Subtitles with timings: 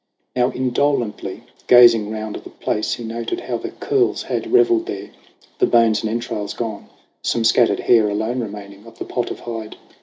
[0.35, 5.11] Now indolently gazing round the place, He noted how the curs had revelled there
[5.59, 6.87] The bones and entrails gone;
[7.21, 9.75] some scattered hair Alone remaining of the pot of hide.